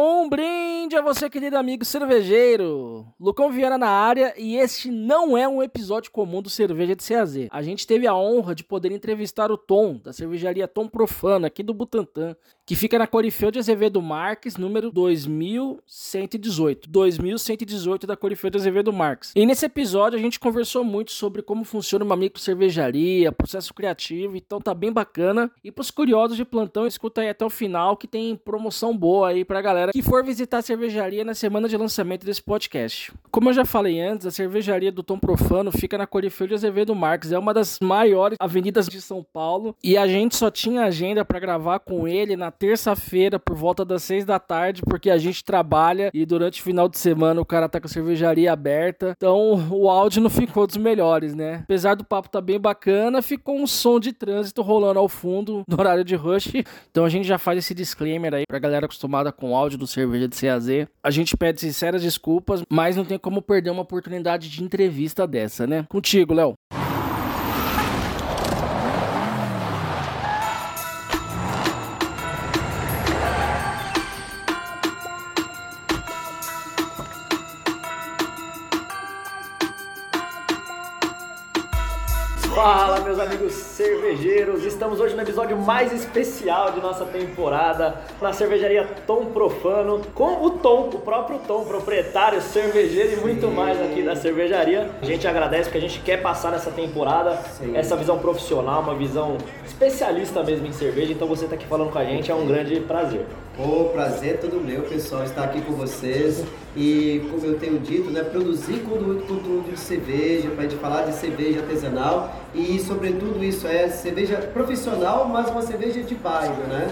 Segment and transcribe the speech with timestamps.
[0.00, 0.28] Um
[0.88, 3.06] brinde a você, querido amigo cervejeiro.
[3.20, 7.36] Lucão Viana na área e este não é um episódio comum do Cerveja de CAZ.
[7.50, 11.62] A gente teve a honra de poder entrevistar o Tom, da cervejaria Tom Profano, aqui
[11.62, 16.88] do Butantã, que fica na Corifeu de Azevedo Marques, número 2118.
[16.88, 19.32] 2118 da Corifeu de Azevedo Marques.
[19.36, 24.38] E nesse episódio a gente conversou muito sobre como funciona uma micro cervejaria, processo criativo,
[24.38, 25.50] então tá bem bacana.
[25.62, 29.44] E pros curiosos de plantão, escuta aí até o final que tem promoção boa aí
[29.44, 30.77] pra galera que for visitar a cervejaria
[31.24, 33.12] na semana de lançamento desse podcast.
[33.32, 36.94] Como eu já falei antes, a cervejaria do Tom Profano fica na Corifeu de Azevedo
[36.94, 41.24] Marques, é uma das maiores avenidas de São Paulo e a gente só tinha agenda
[41.24, 45.42] para gravar com ele na terça-feira por volta das seis da tarde, porque a gente
[45.42, 49.68] trabalha e durante o final de semana o cara tá com a cervejaria aberta, então
[49.70, 51.60] o áudio não ficou dos melhores, né?
[51.64, 55.78] Apesar do papo tá bem bacana, ficou um som de trânsito rolando ao fundo no
[55.78, 56.52] horário de rush,
[56.88, 59.86] então a gente já faz esse disclaimer aí pra galera acostumada com o áudio do
[59.86, 60.67] cerveja de CAZ.
[61.02, 65.66] A gente pede sinceras desculpas, mas não tem como perder uma oportunidade de entrevista dessa,
[65.66, 65.84] né?
[65.88, 66.54] Contigo, Léo.
[83.98, 84.64] Cervejeiros!
[84.64, 90.50] Estamos hoje no episódio mais especial de nossa temporada na cervejaria Tom Profano, com o
[90.50, 94.88] Tom, o próprio Tom, proprietário, cervejeiro e muito mais aqui da cervejaria.
[95.02, 97.76] A gente agradece porque a gente quer passar nessa temporada Sim.
[97.76, 101.12] essa visão profissional, uma visão especialista mesmo em cerveja.
[101.12, 103.26] Então você está aqui falando com a gente é um grande prazer.
[103.58, 106.44] O prazer é todo meu, pessoal, estar aqui com vocês.
[106.76, 111.02] E como eu tenho dito, né, produzir conteúdo, conteúdo de cerveja, para a gente falar
[111.02, 116.88] de cerveja artesanal e sobretudo isso é cerveja profissional, mas uma cerveja de bairro, né?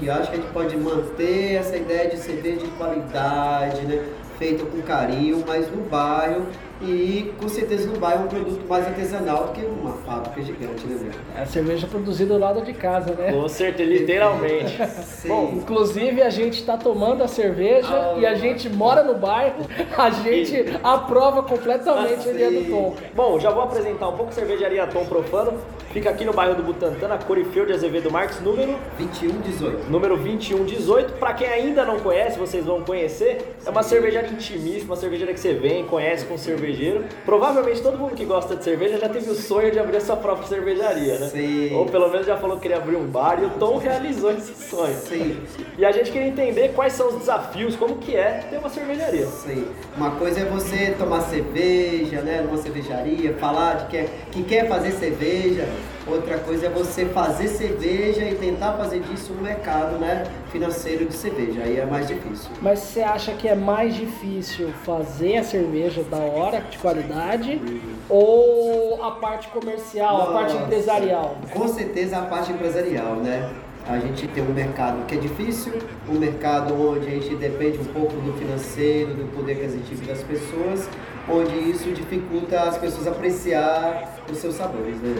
[0.00, 4.04] Que eu acho que a gente pode manter essa ideia de cerveja de qualidade, né?
[4.38, 6.46] Feita com carinho, mas no bairro
[6.82, 11.10] e com certeza no bairro um produto mais artesanal do que uma fábrica gigante, né?
[11.36, 13.32] É a cerveja produzida do lado de casa, né?
[13.32, 14.78] Com certeza, literalmente.
[15.26, 18.14] Bom, inclusive a gente tá tomando a cerveja Ah.
[18.18, 22.94] e a gente mora no bairro, a gente aprova completamente a ideia do Tom.
[23.14, 25.54] Bom, já vou apresentar um pouco a cervejaria Tom Profano.
[25.92, 29.90] Fica aqui no bairro do Butantã, na Corifeu de Azevedo Marques, número 2118.
[29.90, 31.14] número 2118.
[31.14, 33.56] Para quem ainda não conhece, vocês vão conhecer.
[33.64, 37.04] É uma cervejaria intimista, uma cervejaria que você vem, conhece com cervejeiro.
[37.24, 40.16] Provavelmente todo mundo que gosta de cerveja já teve o sonho de abrir a sua
[40.16, 41.28] própria cervejaria, né?
[41.28, 41.74] Sim.
[41.74, 44.52] Ou pelo menos já falou que queria abrir um bar e o Tom realizou esse
[44.68, 44.96] sonho.
[44.96, 45.40] Sim.
[45.78, 49.26] E a gente queria entender quais são os desafios, como que é ter uma cervejaria.
[49.26, 49.66] Sim.
[49.96, 54.92] Uma coisa é você tomar cerveja, né, numa cervejaria, falar de que, que quer fazer
[54.92, 55.68] cerveja.
[56.06, 61.14] Outra coisa é você fazer cerveja e tentar fazer disso um mercado, né, financeiro de
[61.14, 61.62] cerveja.
[61.64, 62.48] Aí é mais difícil.
[62.62, 67.60] Mas você acha que é mais difícil fazer a cerveja da hora, de qualidade,
[68.08, 70.66] ou a parte comercial, a parte Nossa.
[70.66, 71.38] empresarial?
[71.52, 73.52] Com certeza a parte empresarial, né?
[73.88, 75.72] A gente tem um mercado que é difícil,
[76.08, 80.88] um mercado onde a gente depende um pouco do financeiro, do poder aquisitivo das pessoas,
[81.28, 85.14] onde isso dificulta as pessoas apreciar os seus sabores, né?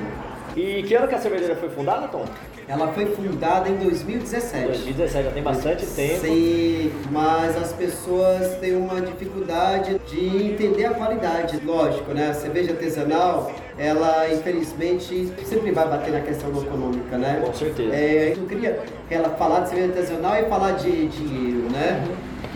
[0.56, 2.24] E que ano que a cervejaria foi fundada, Tom?
[2.66, 4.66] Ela foi fundada em 2017.
[4.66, 6.20] 2017, já tem bastante tempo.
[6.20, 11.60] Sim, mas as pessoas têm uma dificuldade de entender a qualidade.
[11.64, 12.30] Lógico, né?
[12.30, 17.40] A cerveja artesanal, ela infelizmente sempre vai bater na questão econômica, né?
[17.44, 17.94] Com certeza.
[17.94, 18.80] É, eu queria
[19.10, 22.02] ela falar de cerveja artesanal e falar de dinheiro, né?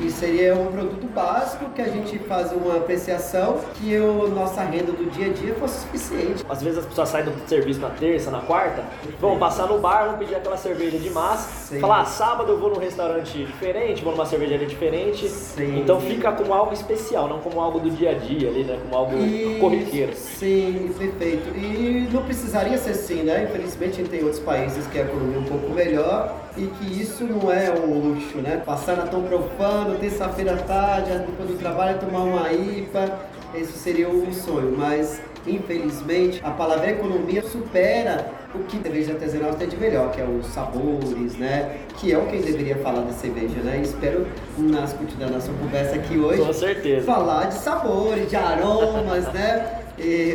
[0.00, 4.92] Que seria um produto básico que a gente faz uma apreciação que o nossa renda
[4.92, 6.42] do dia a dia fosse suficiente.
[6.48, 8.82] Às vezes as pessoas saem do serviço na terça, na quarta,
[9.20, 11.80] vão passar no bar, vão pedir aquela cerveja de massa, Sim.
[11.80, 15.28] falar, ah, sábado eu vou num restaurante diferente, vou numa cervejaria diferente.
[15.28, 15.80] Sim.
[15.80, 18.78] Então fica como algo especial, não como algo do dia a dia ali, né?
[18.82, 19.16] Como algo
[19.60, 20.14] corriqueiro.
[20.16, 21.54] Sim, perfeito.
[21.54, 23.44] E não precisaria ser assim, né?
[23.50, 27.00] Infelizmente a gente tem outros países que a economia é um pouco melhor e que
[27.00, 28.62] isso não é um luxo, né?
[28.64, 33.18] Passar na tão profano, terça-feira à tarde, depois do trabalho tomar uma IPA,
[33.54, 39.54] isso seria um sonho, mas infelizmente a palavra economia supera o que a cerveja artesanal
[39.54, 41.78] tem de melhor, que é os sabores, né?
[41.98, 43.80] Que é o que eu deveria falar da cerveja, né?
[43.82, 44.26] Espero,
[44.58, 47.06] nas continuando a nossa conversa aqui hoje, Com certeza.
[47.06, 49.76] falar de sabores, de aromas, né?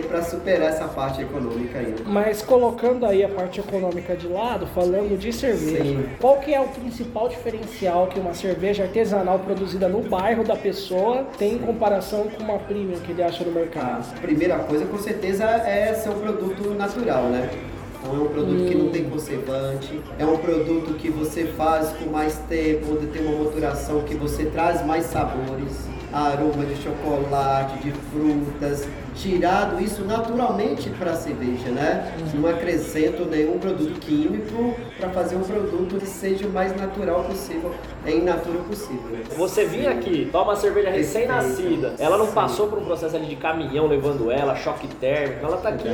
[0.08, 2.04] Para superar essa parte econômica ainda.
[2.06, 6.06] Mas colocando aí a parte econômica de lado, falando de cerveja, Sim.
[6.22, 11.26] qual que é o principal diferencial que uma cerveja artesanal produzida no bairro da pessoa
[11.40, 14.06] tem em comparação com uma premium que ele acha no mercado?
[14.16, 17.50] A primeira coisa, com certeza, é ser um produto natural, né?
[18.06, 22.12] Então é um produto que não tem conservante, é um produto que você faz com
[22.12, 27.92] mais tempo, onde tem uma maturação que você traz mais sabores aroma de chocolate, de
[27.92, 32.12] frutas, tirado isso naturalmente para a cerveja, né?
[32.34, 37.72] Não acrescento nenhum produto químico para fazer um produto que seja o mais natural possível,
[38.06, 39.18] é in natura possível.
[39.38, 43.36] Você vinha aqui, toma uma cerveja recém-nascida, ela não passou por um processo ali de
[43.36, 45.88] caminhão levando ela, choque térmico, ela tá aqui,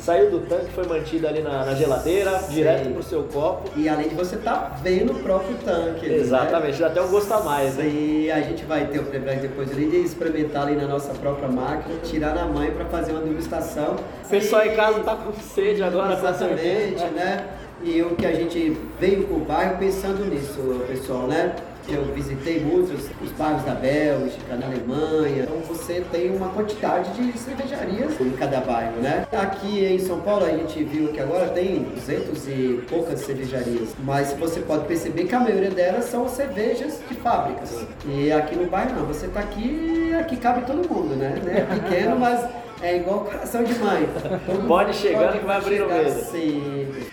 [0.00, 3.70] saiu do tanque, foi mantida ali na, na geladeira, direto pro seu copo.
[3.76, 6.06] E além de você tá vendo o próprio tanque.
[6.08, 6.16] né?
[6.16, 7.86] Exatamente, dá até um gosto a mais, né?
[7.86, 11.96] E a gente vai ter o privilégio depois de experimentar ali na nossa própria máquina,
[12.02, 13.96] tirar na mãe para fazer uma degustação.
[14.24, 17.44] O pessoal em casa tá com sede agora Exatamente, né?
[17.82, 21.54] E o que a gente veio pro bairro pensando nisso, pessoal, né?
[21.90, 25.44] Eu visitei muitos os bairros da Bélgica, na Alemanha.
[25.44, 29.26] Então você tem uma quantidade de cervejarias em cada bairro, né?
[29.32, 34.32] Aqui em São Paulo a gente viu que agora tem 200 e poucas cervejarias, mas
[34.34, 37.86] você pode perceber que a maioria delas são cervejas de fábricas.
[38.06, 41.34] E aqui no bairro não, você tá aqui, aqui cabe todo mundo, né?
[41.46, 42.46] É pequeno, mas
[42.82, 44.08] é igual coração de mãe.
[44.44, 46.10] Todo Pode chegando que vai abrir o medo.
[46.10, 47.08] sempre.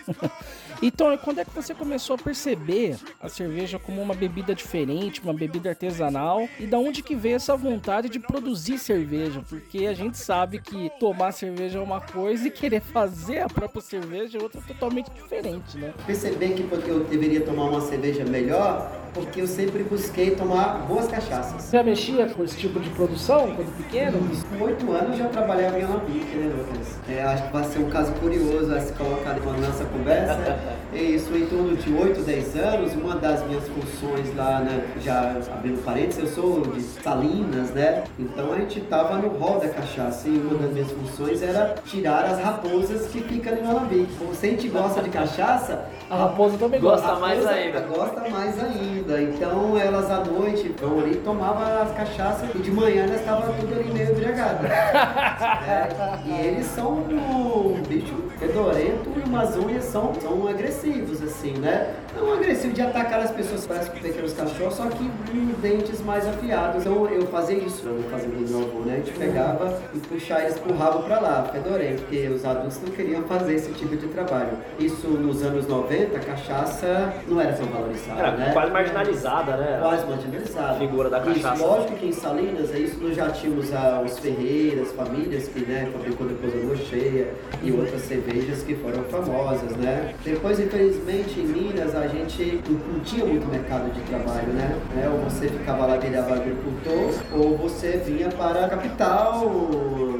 [0.85, 5.19] Então, e quando é que você começou a perceber a cerveja como uma bebida diferente,
[5.19, 6.47] uma bebida artesanal?
[6.59, 9.41] E da onde que veio essa vontade de produzir cerveja?
[9.49, 13.81] Porque a gente sabe que tomar cerveja é uma coisa e querer fazer a própria
[13.81, 15.91] cerveja é outra totalmente diferente, né?
[16.05, 21.63] Perceber que eu deveria tomar uma cerveja melhor, porque eu sempre busquei tomar boas cachaças.
[21.63, 24.19] Você já mexia com esse tipo de produção quando pequeno?
[24.49, 26.99] Com oito anos já trabalhava em Alambique, né, Lucas?
[27.09, 30.74] É, acho que vai ser um caso curioso a se colocar na nossa conversa.
[30.93, 35.35] É isso, em torno de 8, 10 anos, uma das minhas funções lá, né, já
[35.53, 38.03] abrindo parênteses, eu sou de Salinas, né?
[38.17, 42.25] Então a gente tava no hall da cachaça e uma das minhas funções era tirar
[42.25, 44.07] as raposas que ficam ali no Alambique.
[44.35, 47.19] Se a gente gosta de cachaça, A raposa também Gosta gosta.
[47.19, 47.79] mais raposa ainda.
[47.81, 49.21] Gosta mais ainda.
[49.23, 53.73] Então elas à noite vão ali, tomavam as cachaças e de manhã elas estavam tudo
[53.73, 54.69] ali meio embriagadas.
[55.67, 55.89] É,
[56.25, 61.93] e eles são um bicho fedorento e umas unhas são, são agressivos, assim, né?
[62.15, 66.27] Não agressivo de atacar as pessoas, parece que pequenos cachorros, só que com dentes mais
[66.27, 66.81] afiados.
[66.81, 68.93] Então eu fazia isso na fazenda do meu avô, né?
[68.93, 72.91] A gente pegava e puxava eles pro rabo pra lá, fedorento, porque os adultos não
[72.91, 74.57] queriam fazer esse tipo de trabalho.
[74.79, 78.49] Isso nos anos 90, a cachaça não era tão valorizada, Era né?
[78.53, 79.77] quase marginalizada, né?
[79.81, 80.79] Quase marginalizada.
[80.79, 81.55] Figura da cachaça.
[81.55, 85.59] Isso, lógico que em Salinas, é isso nós já tínhamos ah, os Ferreiras, famílias que
[85.65, 90.13] né, fabricou depois a Cheia e outras cervejas que foram famosas, né?
[90.23, 94.79] Depois, infelizmente, em Minas, a gente não, tinha muito mercado de trabalho, né?
[94.93, 95.09] né?
[95.09, 99.41] Ou você ficava lá virava agricultor, ou você vinha para a capital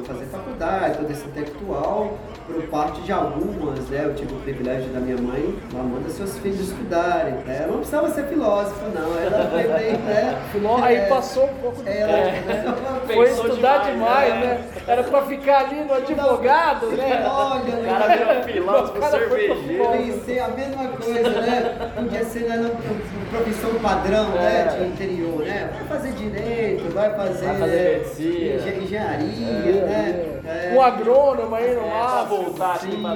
[0.06, 2.18] fazer faculdade, toda esse intelectual.
[2.47, 4.01] Por parte de algumas, né?
[4.06, 7.33] Eu tive o privilégio da minha mãe, ela manda seus filhos estudarem.
[7.45, 7.57] né?
[7.62, 9.19] Ela não precisava ser filósofa, não.
[9.19, 10.39] Ela foi bem, né?
[10.51, 12.47] Filó- Aí É, passou um pouco de ela, tempo.
[12.47, 12.75] né?
[13.15, 14.45] Foi estudar demais, demais, né?
[14.45, 14.65] né?
[14.88, 17.25] Era pra ficar ali no advogado, né?
[17.27, 19.88] Olha, O cara virou filósofo O cara foi pro cervejeiro.
[19.91, 21.91] pensei a mesma coisa, né?
[21.95, 24.75] Podia ser né, no- profissão padrão, né?
[24.77, 25.69] De interior, né?
[25.80, 28.56] Vai fazer direito, vai fazer, Vai fazer medicina.
[28.56, 30.31] engen- engenharia, né?
[30.45, 30.74] É.
[30.75, 32.34] Um agrônomo aí no É, máximo.
[32.43, 33.15] Voltar aqui pra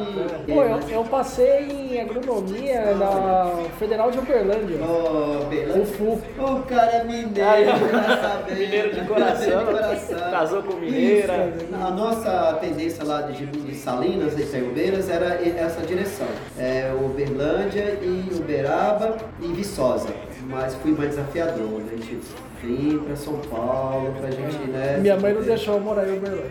[0.54, 4.78] Pô, eu, eu passei em agronomia na Federal de Uberlândia.
[4.82, 5.86] Ó, beleza.
[5.86, 6.20] Fufu.
[6.38, 7.66] O cara é mineiro, Aí,
[8.22, 8.56] saber.
[8.56, 9.60] Mineiro de coração.
[9.60, 10.32] De coração.
[10.32, 11.54] Casou com mineira.
[11.58, 11.76] Isso.
[11.76, 16.28] A nossa tendência lá de, Salinas e Peubeiras era essa direção.
[16.58, 20.10] É, Uberlândia e Uberaba e Viçosa.
[20.50, 21.92] Mas fui mais desafiador, né?
[21.94, 22.20] A gente
[22.62, 24.98] vim pra São Paulo pra gente, né?
[25.00, 26.50] Minha mãe não deixou eu morar em Uberlândia.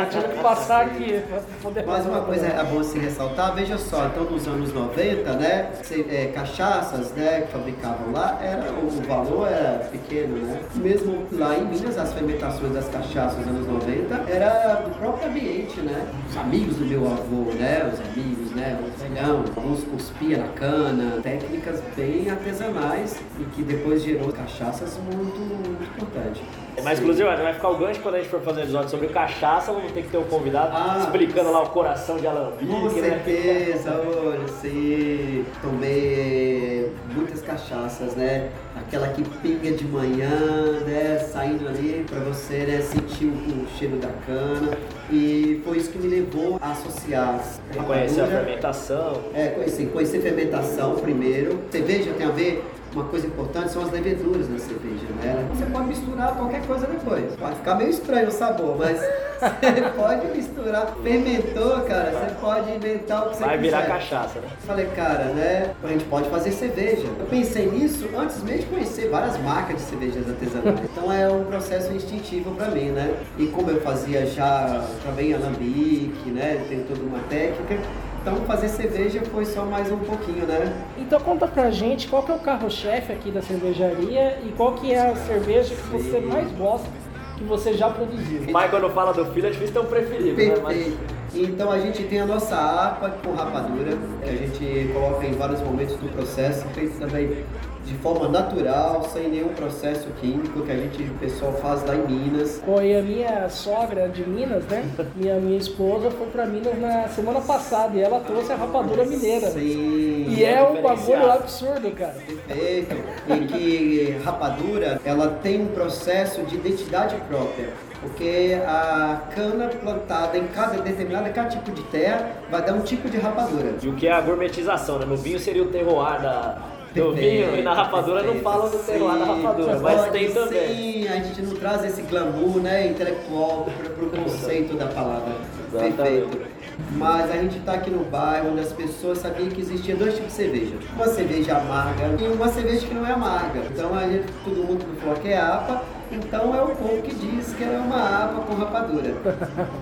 [0.00, 3.76] Eu tive que passar aqui pra poder Mas uma coisa é bom se ressaltar, veja
[3.76, 5.72] só, então nos anos 90, né,
[6.08, 10.60] é, cachaças, né, que fabricavam lá, era, o, o valor era pequeno, né?
[10.76, 15.80] Mesmo lá em Minas, as fermentações das cachaças nos anos 90 era do próprio ambiente,
[15.80, 16.06] né?
[16.30, 21.20] Os amigos do meu avô, né, os amigos, né, o velhão, alguns cuspia na cana,
[21.20, 26.42] técnicas bem artesanais e que depois gerou cachaças muito, muito importantes.
[26.82, 29.72] Mas, inclusive, vai ficar o gancho quando a gente for fazer um episódio sobre cachaça,
[29.72, 30.98] vamos ter que ter um convidado Ah.
[31.02, 32.90] explicando lá o coração de alambique, Com né?
[32.90, 33.90] certeza,
[34.24, 35.44] olha, sim.
[35.60, 38.50] Tomei muitas cachaças, né?
[38.74, 41.18] Aquela que pinga de manhã, né?
[41.18, 42.80] Saindo ali pra você né?
[42.80, 44.76] sentir o, cheiro da cana.
[45.10, 47.38] E foi isso que me levou a associar
[47.86, 49.20] Conhecer a fermentação.
[49.34, 51.58] é, conhecer, conhecer fermentação primeiro.
[51.70, 55.48] Cerveja tem a ver uma coisa importante são as leveduras na cerveja, né?
[55.54, 57.34] Você pode misturar qualquer coisa depois.
[57.36, 58.98] Pode ficar meio estranho o sabor, mas
[59.40, 60.86] você pode misturar.
[61.02, 63.62] Fermentou, cara, você pode inventar o que você Vai quiser.
[63.82, 64.48] virar cachaça, né?
[64.66, 65.70] Falei, cara, né?
[65.82, 67.06] A gente pode fazer cerveja.
[67.18, 70.80] Eu pensei nisso antes mesmo de conhecer várias marcas de cervejas artesanais.
[70.84, 73.14] Então é um processo instintivo pra mim, né?
[73.38, 76.64] E como eu fazia já também alambique, né?
[76.68, 77.78] Tem toda uma técnica.
[78.22, 80.72] Então fazer cerveja foi só mais um pouquinho, né?
[80.96, 84.94] Então conta pra gente qual que é o carro-chefe aqui da cervejaria e qual que
[84.94, 86.26] é a cerveja que você Sim.
[86.26, 86.88] mais gosta
[87.36, 88.52] que você já produziu.
[88.52, 90.54] Pai, quando fala do filho, é difícil ter um preferido, né?
[90.62, 91.22] Mas Perfeito.
[91.34, 95.60] Então a gente tem a nossa APA com rapadura, que a gente coloca em vários
[95.62, 97.44] momentos do processo, feito também
[97.84, 102.06] de forma natural, sem nenhum processo químico, que a gente, o pessoal faz lá em
[102.06, 102.62] Minas.
[102.82, 104.84] E a minha sogra de Minas, né?
[105.16, 109.50] Minha, minha esposa foi pra Minas na semana passada e ela trouxe a rapadura mineira.
[109.50, 110.26] Sim.
[110.28, 112.14] E é um bagulho absurdo, cara.
[112.46, 112.96] Perfeito.
[113.28, 117.70] E que rapadura, ela tem um processo de identidade própria.
[118.00, 123.08] Porque a cana plantada em cada determinada cada tipo de terra vai dar um tipo
[123.08, 123.74] de rapadura.
[123.80, 125.06] E o que é a gourmetização, né?
[125.06, 126.58] No vinho seria o terroir da,
[126.94, 130.68] do vinho e na rapadura não falam do terroir da rapadura, mas tem também.
[130.68, 135.34] Sim, a gente não traz esse glamour né, intelectual para o conceito da palavra.
[135.72, 135.96] Exatamente.
[135.96, 136.52] Perfeito.
[136.96, 140.30] Mas a gente está aqui no bairro onde as pessoas sabiam que existia dois tipos
[140.30, 140.74] de cerveja.
[140.94, 143.60] Uma cerveja amarga e uma cerveja que não é amarga.
[143.70, 147.54] Então a gente, todo mundo falou que é APA, então é o povo que diz
[147.54, 149.14] que ela é uma APA com rapadura.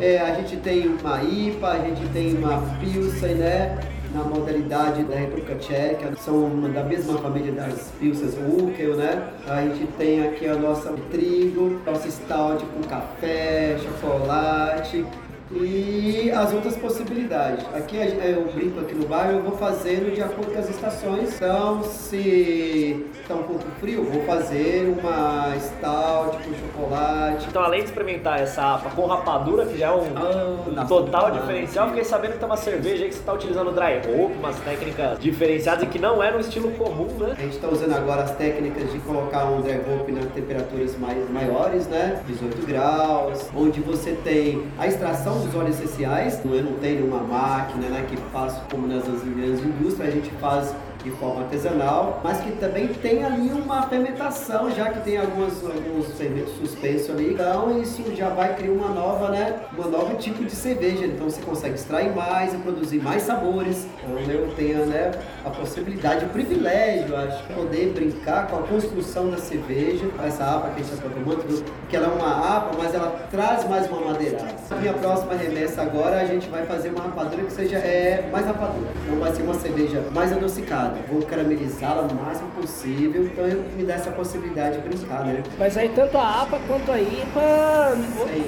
[0.00, 3.78] É, a gente tem uma IPA, a gente tem uma Pilsen, né?
[4.12, 9.28] Na modalidade da República Tcheca, são da mesma família das Pilsens Urkel, né?
[9.46, 15.04] A gente tem aqui a nossa trigo, nossa stout com café, chocolate
[15.52, 17.64] e as outras possibilidades.
[17.74, 20.68] Aqui a gente- eu brinco aqui no bairro, eu vou fazendo de acordo com as
[20.70, 21.34] estações.
[21.34, 27.46] Então, se está um pouco frio, vou fazer uma stout com chocolate.
[27.48, 31.30] Então, além de experimentar essa APA com rapadura, que já é um Ah, nossa, total
[31.32, 34.58] diferencial, fiquei sabendo que tem uma cerveja aí que você está utilizando dry hop, umas
[34.60, 37.34] técnicas diferenciadas e que não é no estilo comum, né?
[37.36, 41.28] A gente está usando agora as técnicas de colocar um dry hop nas temperaturas mais
[41.30, 42.22] maiores, né?
[42.26, 46.40] 18 graus, onde você tem a extração dos óleos essenciais.
[46.44, 50.74] Eu não tenho uma máquina né, que faço como nas grandes indústrias, a gente faz
[51.02, 56.06] de forma artesanal, mas que também tem ali uma fermentação, já que tem algumas, alguns
[56.16, 57.34] fermentos suspensos ali.
[57.34, 59.60] Então isso já vai criar uma nova, né?
[59.76, 61.06] Uma nova tipo de cerveja.
[61.06, 63.86] Então você consegue extrair mais e produzir mais sabores.
[64.02, 65.12] Então eu tenho né,
[65.44, 70.04] a possibilidade, o privilégio, acho, de poder brincar com a construção da cerveja.
[70.24, 73.68] Essa APA que a gente está tomando, que ela é uma APA, mas ela traz
[73.68, 74.54] mais uma madeirada.
[74.80, 78.88] Minha próxima remessa agora, a gente vai fazer uma rapadura que seja é, mais rapadura.
[79.04, 80.89] Então vai ser uma cerveja mais adocicada.
[81.10, 83.24] Vou caramelizá-la o máximo possível.
[83.24, 85.42] Então eu- me dá essa possibilidade de brincar, né?
[85.58, 87.96] Mas aí tanto a APA quanto a IPA,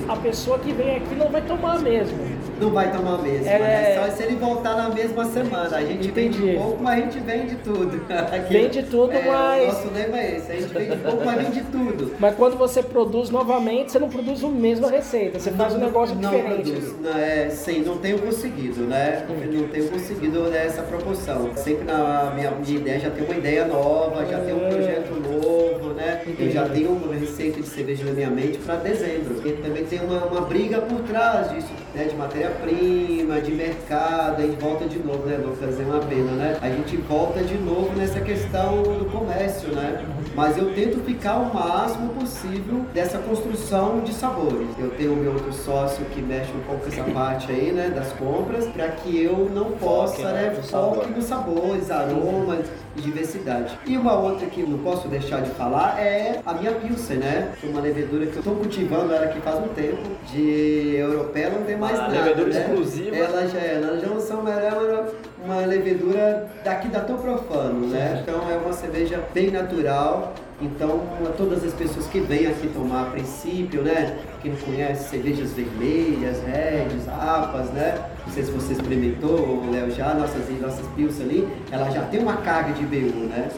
[0.08, 2.18] a pessoa que vem aqui não vai tomar mesmo.
[2.62, 3.94] Não vai tomar mesmo, É- né?
[4.06, 5.76] Só se ele voltar na mesma semana.
[5.76, 6.38] A gente Entendi.
[6.38, 8.00] vende pouco, mas a gente vende tudo.
[8.32, 10.52] Aqui, Vende tudo, é, mas- O nosso lema é esse.
[10.52, 12.14] A gente vende pouco, mas vende tudo.
[12.18, 16.14] Mas quando você produz novamente, você não produz a mesma receita, você faz um negócio
[16.14, 16.70] não diferente.
[16.70, 19.24] Produz, não, é, sim, não tenho conseguido, né?
[19.28, 21.50] Não tenho conseguido nessa proporção.
[21.56, 25.94] Sempre na minha, minha ideia já tem uma ideia nova, já tem um projeto novo,
[25.94, 26.22] né?
[26.38, 29.42] Eu já tenho uma receita de cerveja na minha mente para dezembro.
[29.46, 32.04] E também tem uma, uma briga por trás disso, né?
[32.04, 32.14] De
[32.52, 35.80] matéria-prima, de mercado, a gente volta de novo, né, Lucas?
[35.80, 36.58] É uma pena, né?
[36.60, 40.04] A gente volta de novo nessa questão do comércio, né?
[40.34, 44.68] Mas eu tento ficar o máximo possível dessa construção de sabores.
[44.78, 48.12] Eu tenho meu outro sócio que mexe um pouco com essa parte aí, né, das
[48.12, 52.66] compras, para que eu não possa, né, né, foque nos sabores, aromas
[52.96, 53.78] e diversidade.
[53.86, 57.52] E uma outra que eu não posso deixar de falar é a minha Pilsen, né?
[57.62, 60.02] Uma levedura que eu estou cultivando ela aqui faz um tempo.
[60.30, 62.60] De europeia não tem mais Uma nada, levedura né?
[62.60, 63.16] exclusiva.
[63.16, 65.06] Ela já, ela já não são ela é
[65.44, 68.22] uma, levedura daqui da Tom Profano, né?
[68.22, 70.34] Então é uma cerveja bem natural.
[70.60, 71.00] Então,
[71.36, 74.16] todas as pessoas que vêm aqui tomar a princípio, né?
[74.40, 77.98] Quem não conhece cervejas vermelhas, reds, apas, né?
[78.24, 82.36] Não sei se você experimentou, Léo, já, nossas, nossas Pilsen ali, ela já tem uma
[82.36, 83.48] carga de BU, né?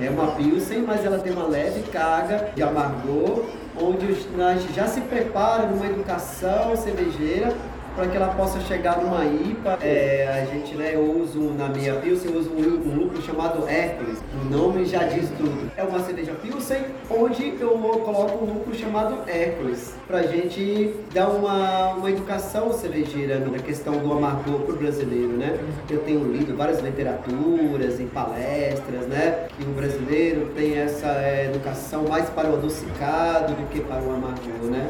[0.00, 3.44] É uma Pilsen, mas ela tem uma leve carga de amargor,
[3.78, 7.52] onde nós já se prepara numa educação cervejeira
[7.96, 9.78] para que ela possa chegar numa IPA.
[9.80, 13.66] É, a gente, né, eu uso na minha Pilsen, eu uso um, um lucro chamado
[13.66, 14.18] Hércules.
[14.42, 15.70] O nome já diz tudo.
[15.76, 21.94] É uma cerveja Pilsen, onde eu coloco um lucro chamado Hércules, pra gente dar uma,
[21.94, 25.58] uma educação cervejeira na questão do amargor pro brasileiro, né?
[25.88, 29.48] Eu tenho lido várias literaturas e palestras, né?
[29.56, 34.14] Que o brasileiro tem essa é, educação mais para o adocicado do que para o
[34.14, 34.86] amargor, né?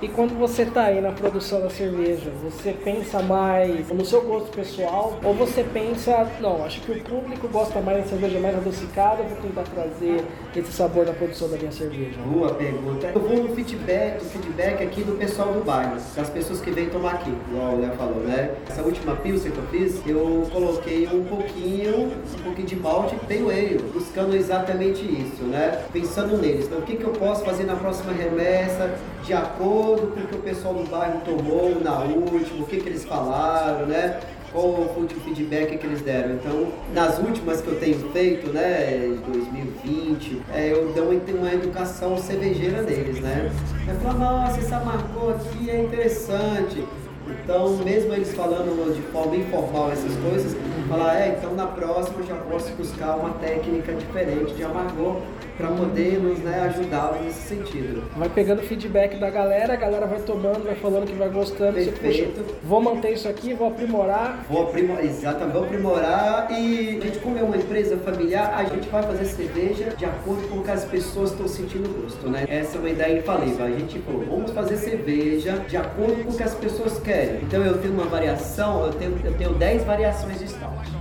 [0.00, 4.50] E quando você está aí na produção da cerveja, você pensa mais no seu gosto
[4.54, 9.22] pessoal ou você pensa, não, acho que o público gosta mais da cerveja mais adocicada,
[9.22, 10.24] vou tentar trazer
[10.54, 12.18] esse sabor na produção da minha cerveja?
[12.26, 13.10] Boa pergunta.
[13.14, 16.88] Eu vou no feedback, no feedback aqui do pessoal do bairro, das pessoas que vêm
[16.88, 18.54] tomar aqui, igual o Léo falou, né?
[18.68, 23.50] Essa última pilsen que eu fiz, eu coloquei um pouquinho, um pouquinho de malte pale
[23.50, 25.82] ale, buscando exatamente isso, né?
[25.92, 26.66] Pensando neles.
[26.66, 28.94] Então, o que, que eu posso fazer na próxima remessa?
[29.24, 32.88] De acordo com o que o pessoal do bairro tomou na última, o que, que
[32.88, 34.20] eles falaram, né?
[34.52, 36.34] Qual foi o feedback que eles deram.
[36.34, 42.16] Então, nas últimas que eu tenho feito, né, de 2020, é, eu dou uma educação
[42.18, 43.50] cervejeira neles, né?
[43.88, 46.84] Eu falo, nossa, essa marcou aqui é interessante.
[47.26, 50.54] Então, mesmo eles falando de forma informal essas coisas,
[50.88, 55.16] falar, é, então na próxima eu já posso buscar uma técnica diferente de amargor
[55.56, 58.02] para poder nos né, ajudá-los nesse sentido.
[58.16, 61.74] Vai pegando feedback da galera, a galera vai tomando, vai falando que vai gostando.
[61.74, 62.42] Perfeito.
[62.42, 64.44] Você, vou manter isso aqui, vou aprimorar.
[64.48, 68.88] Vou aprimorar, exatamente, vou aprimorar e a gente, como é uma empresa familiar, a gente
[68.88, 72.44] vai fazer cerveja de acordo com o que as pessoas estão sentindo gosto, né?
[72.48, 73.64] Essa é uma ideia infalível.
[73.64, 77.42] A gente falou, vamos fazer cerveja de acordo com o que as pessoas querem.
[77.42, 80.93] Então eu tenho uma variação, eu tenho, eu tenho 10 variações de stout.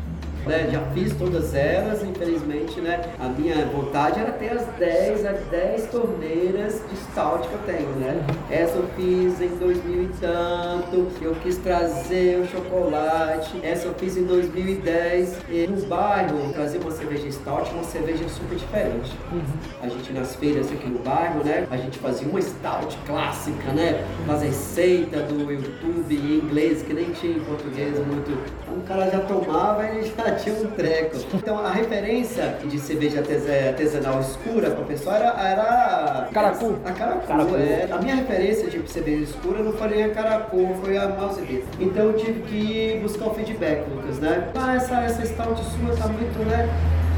[0.45, 0.69] Né?
[0.71, 3.01] Já fiz todas elas, infelizmente, né?
[3.19, 7.89] A minha vontade era ter as 10, as 10 torneiras de stout que eu tenho,
[7.91, 8.25] né?
[8.49, 14.17] Essa eu fiz em 2000 e tanto, eu quis trazer o chocolate, essa eu fiz
[14.17, 15.37] em 2010.
[15.49, 19.11] E no bairro, trazer uma cerveja stout, uma cerveja super diferente.
[19.31, 19.41] Uhum.
[19.81, 21.67] A gente nas feiras aqui no bairro, né?
[21.71, 24.03] A gente fazia uma stout clássica, né?
[24.29, 28.31] As receitas do YouTube em inglês, que nem tinha em português muito.
[28.31, 31.17] Então, o cara já tomava e já tinha um treco.
[31.33, 36.77] Então a referência de cerveja artesanal escura para o pessoal era, era Caracu.
[36.85, 37.27] A Caracu.
[37.27, 37.55] Caracu.
[37.55, 41.63] É, a minha referência de cerveja escura não foi a Caracu, foi a Malzebê.
[41.79, 44.49] Então eu tive que buscar o feedback, Lucas, né?
[44.55, 46.69] Ah, essa, essa stout sua tá muito, né?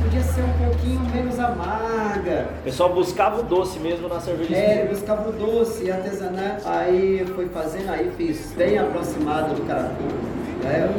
[0.06, 2.50] podia ser um pouquinho menos amarga.
[2.60, 4.56] O pessoal buscava o doce mesmo na cerveja.
[4.56, 6.58] É, buscava o doce artesanal.
[6.64, 10.04] Aí foi fazendo, aí fiz bem aproximado do caracu
[10.66, 10.90] né?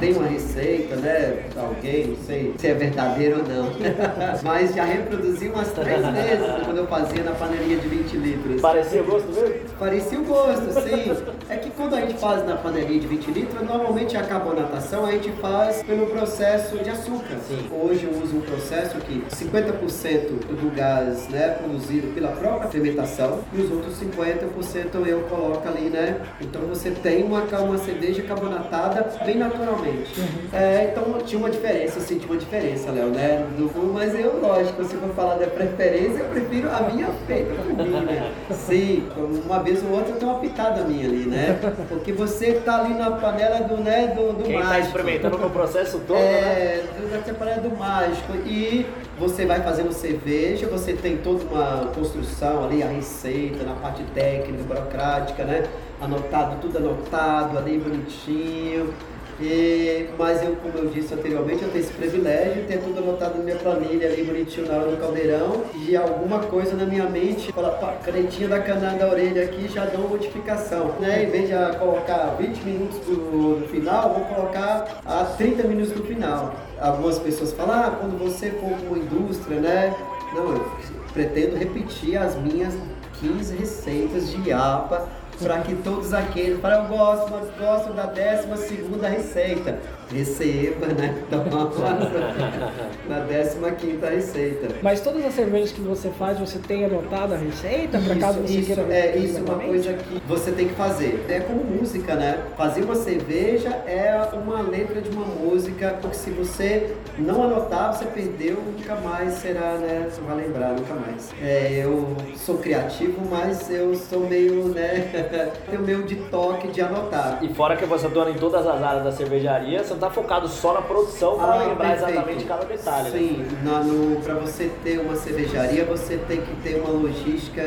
[0.00, 1.44] Tem uma receita, né?
[1.56, 3.70] Alguém, não sei se é verdadeiro ou não.
[4.44, 8.60] Mas já reproduzi umas três vezes quando eu fazia na panelinha de 20 litros.
[8.60, 9.54] Parecia o gosto mesmo?
[9.78, 11.16] Parecia o gosto, sim.
[11.48, 15.30] É quando a gente faz na panelinha de 20 litros, normalmente a carbonatação a gente
[15.32, 17.36] faz pelo processo de açúcar.
[17.46, 17.68] Sim.
[17.70, 23.60] Hoje eu uso um processo que 50% do gás né, produzido pela própria fermentação e
[23.60, 26.20] os outros 50% eu coloco ali, né?
[26.40, 30.20] Então você tem uma, uma cerveja carbonatada bem naturalmente.
[30.20, 30.58] Uhum.
[30.58, 33.44] É, então tinha uma diferença, eu senti uma diferença, Léo, né?
[33.56, 37.76] Do, mas eu, lógico, se for falar da preferência, eu prefiro a minha feita por
[37.76, 38.32] mim, né?
[38.52, 39.06] Sim,
[39.44, 41.58] uma vez ou outra tem uma pitada minha ali, né?
[41.70, 44.72] Porque você tá ali na panela do, né, do, do Quem tá mágico.
[44.72, 47.22] tá experimentando o processo todo, é, né?
[47.26, 48.32] É, panela do mágico.
[48.46, 48.86] E
[49.18, 54.62] você vai fazendo cerveja, você tem toda uma construção ali, a receita, na parte técnica,
[54.64, 55.64] burocrática, né?
[56.00, 58.92] Anotado, tudo anotado ali, bonitinho.
[59.40, 63.44] E, mas eu, como eu disse anteriormente, eu tenho esse privilégio ter tudo anotado na
[63.44, 67.70] minha planilha ali bonitinho na hora do caldeirão e alguma coisa na minha mente, fala,
[67.70, 70.94] pá, canetinha da cana da orelha aqui já dá uma modificação.
[71.00, 71.24] Né?
[71.24, 76.54] Em vez de colocar 20 minutos no final, vou colocar a 30 minutos no final.
[76.80, 79.94] Algumas pessoas falam, ah, quando você for uma indústria, né?
[80.34, 80.66] Não, eu
[81.12, 82.74] pretendo repetir as minhas
[83.20, 85.08] 15 receitas de IAPA
[85.42, 89.78] para que todos aqueles, para eu gosto, mas gosto da décima segunda receita
[90.10, 91.14] receba, né?
[93.08, 94.68] na 15 receita.
[94.82, 98.58] Mas todas as cervejas que você faz, você tem anotado a receita para caso você
[98.58, 101.24] isso, queira É, isso é uma coisa que você tem que fazer.
[101.28, 102.38] É como música, né?
[102.56, 108.04] Fazer uma cerveja é uma letra de uma música, porque se você não anotar, você
[108.06, 110.08] perdeu, nunca mais será, né?
[110.10, 111.32] Você vai lembrar, nunca mais.
[111.42, 115.52] É, eu sou criativo, mas eu sou meio, né?
[115.70, 117.38] Tenho meio de toque de anotar.
[117.42, 120.48] E fora que você dona em todas as áreas da cervejaria, você não tá focado
[120.48, 122.10] só na produção para Ah, lembrar perfeito.
[122.10, 123.10] exatamente cada detalhe.
[123.10, 123.18] né?
[123.18, 127.62] Sim, no, para você ter uma cervejaria, você tem que ter uma logística.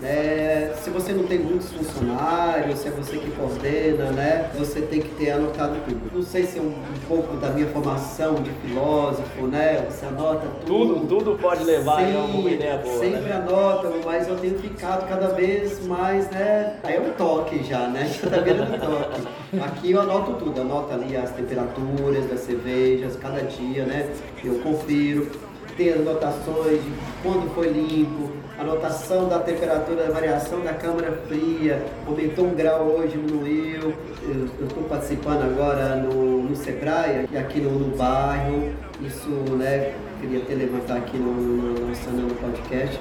[0.00, 4.50] né, se você não tem muitos funcionários, se é você que coordena, né?
[4.58, 6.10] Você tem que ter anotado tudo.
[6.14, 9.84] Não sei se é um, um pouco da minha formação de filósofo, né?
[9.90, 10.94] Você anota tudo.
[10.94, 12.98] Tudo, tudo pode levar a alguma ideia boa.
[12.98, 13.32] Sempre né?
[13.36, 16.76] anota, mas eu tenho ficado cada vez mais, né?
[16.84, 18.06] Aí é um toque já, né?
[18.22, 19.28] Já tá vendo um toque.
[19.60, 24.10] Aqui eu anoto tudo, anoto ali as temperaturas das cervejas, cada dia, né?
[24.44, 25.30] Eu confiro.
[25.76, 26.90] Tem anotações de
[27.22, 33.18] quando foi limpo, anotação da temperatura, da variação da câmara fria, aumentou um grau hoje,
[33.18, 33.92] diminuiu.
[34.26, 38.72] Eu estou participando agora no, no Sebrae, aqui no, no bairro.
[39.02, 42.98] Isso, né, queria até levantar aqui no, no, nosso no podcast,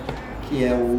[0.47, 0.95] que é um,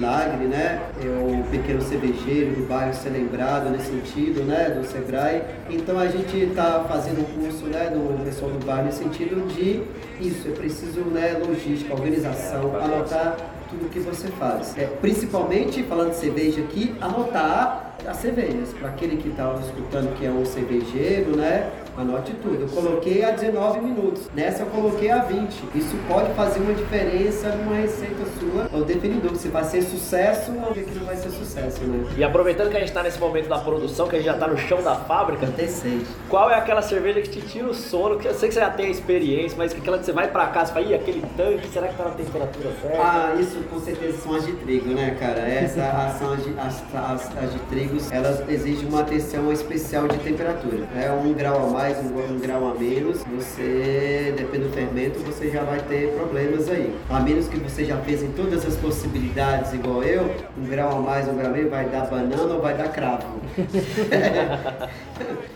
[0.00, 0.80] milagre, né?
[1.02, 4.70] É o pequeno cervejeiro do bairro ser lembrado nesse sentido, né?
[4.70, 5.42] Do Sebrae.
[5.68, 7.90] Então a gente está fazendo um curso, né?
[7.90, 9.82] Do pessoal do bairro nesse sentido de
[10.20, 11.40] isso, é preciso, né?
[11.46, 13.36] Logística, organização, anotar
[13.68, 14.76] tudo que você faz.
[14.76, 18.72] É, principalmente, falando de cerveja aqui, anotar as cervejas.
[18.72, 21.70] Para aquele que está escutando que é um cervejeiro, né?
[22.00, 22.62] Anote tudo.
[22.62, 24.30] Eu coloquei a 19 minutos.
[24.34, 25.64] Nessa eu coloquei a 20.
[25.74, 28.70] Isso pode fazer uma diferença numa receita sua.
[28.72, 32.06] É o definidor, se vai ser sucesso ou que não vai ser sucesso, né?
[32.16, 34.48] E aproveitando que a gente tá nesse momento da produção, que a gente já tá
[34.48, 36.08] no chão da fábrica, Até seis.
[36.28, 38.18] qual é aquela cerveja que te tira o sono?
[38.18, 40.28] Que eu sei que você já tem a experiência, mas que aquela que você vai
[40.28, 42.96] pra casa e fala, ih, aquele tanque, será que tá na temperatura certa?
[42.98, 45.40] Ah, isso com certeza são as de trigo, né, cara?
[45.40, 50.88] Essa as de, as, as, as de trigos, elas exigem uma atenção especial de temperatura.
[50.96, 55.50] É um grau a mais, um, um grau a menos, você, depende do fermento, você
[55.50, 56.94] já vai ter problemas aí.
[57.08, 61.00] A menos que você já fez em todas as possibilidades, igual eu, um grau a
[61.00, 63.40] mais, um grau a menos, vai dar banana ou vai dar cravo.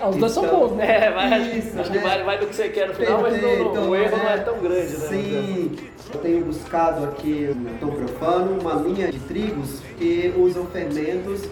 [0.01, 1.07] Ah, os dois são Então, bons, né?
[1.07, 2.03] É, mas acho- Isso, acho que né?
[2.03, 4.29] vai, vai do que você quer no final, mas não- não- Perfeito, o erro não
[4.31, 4.37] é é.
[4.39, 5.09] tão grande, né?
[5.09, 5.77] Sim,
[6.13, 11.43] eu tenho buscado aqui no Tom Profano uma linha de trigos que usam fermentos,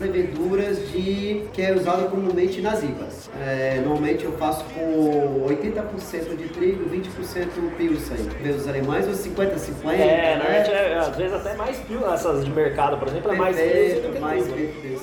[0.00, 3.30] leveduras de que é usado comumente nas IPAs.
[3.40, 8.16] É, normalmente eu faço com 80% de trigo, 20% pilsen.
[8.42, 10.36] Vê os alemães, os 50-50, É, né?
[10.36, 13.64] normalmente é, às vezes até mais pio, essas de mercado, por exemplo, é mais pio
[13.66, 14.46] do Perfeito, que mais.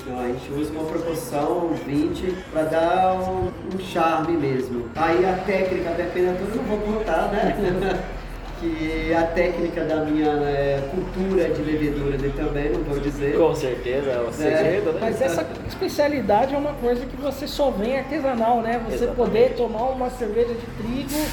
[0.06, 4.86] Não, a gente usa uma proporção 20 para dar um, um charme mesmo.
[4.96, 7.56] Aí a técnica da temperatura eu não vou contar, né?
[8.70, 13.36] que a técnica da minha né, cultura de levedura dele também, não vou dizer.
[13.36, 14.98] Com certeza, é o segredo, né?
[15.00, 18.80] Mas essa especialidade é uma coisa que você só vem artesanal, né?
[18.86, 19.16] Você Exatamente.
[19.16, 21.26] poder tomar uma cerveja de trigo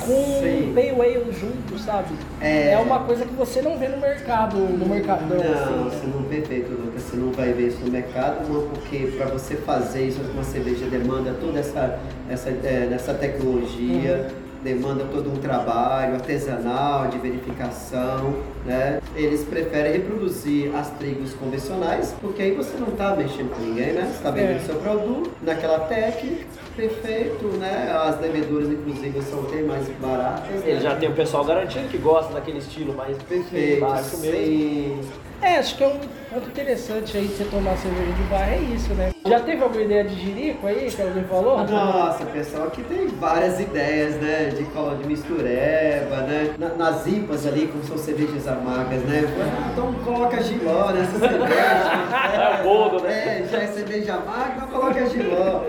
[0.00, 0.72] com Sim.
[0.74, 2.14] pale ale junto, sabe?
[2.40, 2.76] É.
[2.78, 5.98] uma coisa que você não vê no mercado, no mercadão, Não, assim.
[5.98, 7.02] você não vê feito, Lucas.
[7.02, 10.86] Você não vai ver isso no mercado, não, porque para você fazer isso, uma cerveja
[10.86, 14.28] demanda toda essa, essa, é, essa tecnologia,
[14.64, 18.98] demanda todo um trabalho artesanal, de verificação, né?
[19.14, 24.06] Eles preferem reproduzir as trigos convencionais, porque aí você não está mexendo com ninguém, né?
[24.10, 24.60] Você está vendendo É.
[24.60, 27.92] seu produto naquela técnica, perfeito, né?
[27.94, 30.48] As leveduras, inclusive, são bem mais baratas.
[30.50, 30.62] né?
[30.64, 34.36] Ele já tem o pessoal garantido que gosta daquele estilo mais Perfeito, básico mesmo.
[34.38, 35.00] sim.
[35.44, 35.98] É, acho que é um
[36.32, 39.12] ponto interessante aí de você tomar cerveja de bar, é isso, né?
[39.26, 41.58] Já teve alguma ideia de jirico aí, que alguém falou?
[41.64, 44.46] Nossa, pessoal, aqui tem várias ideias, né?
[44.56, 46.54] De, colo- de mistureba, né?
[46.58, 49.22] Na- nas IPAs ali, como são cervejas amargas, né?
[49.38, 51.90] Ah, então coloca giló nessa cerveja.
[52.34, 53.12] É o boldo, né?
[53.42, 55.60] É, já é cerveja amarga, então coloca giló.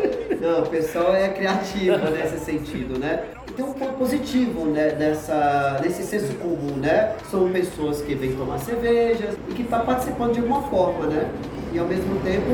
[0.41, 3.23] Não, o pessoal é criativo nesse sentido, né?
[3.55, 4.89] Tem um ponto positivo, né?
[4.89, 7.15] Dessa, desse senso comum, né?
[7.29, 11.29] São pessoas que vêm tomar cervejas e que estão participando de alguma forma, né?
[11.73, 12.51] E ao mesmo tempo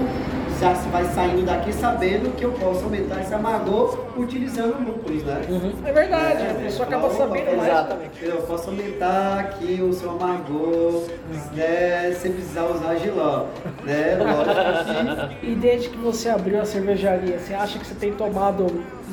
[0.61, 5.41] já se vai saindo daqui sabendo que eu posso aumentar esse amargor utilizando lúpulos, né?
[5.49, 5.73] Uhum.
[5.83, 7.69] É verdade, a pessoa acaba Opa, sabendo mais.
[7.69, 8.25] Exatamente.
[8.25, 11.07] Eu posso aumentar aqui o seu amargor,
[11.55, 12.11] né?
[12.13, 13.47] Sem precisar usar giló,
[13.83, 14.17] né?
[14.21, 18.67] Lógico que E desde que você abriu a cervejaria, você acha que você tem tomado